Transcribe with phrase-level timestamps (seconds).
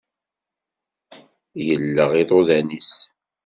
[1.65, 2.93] Yelleɣ iḍuḍan-is.